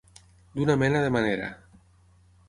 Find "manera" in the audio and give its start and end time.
1.17-1.51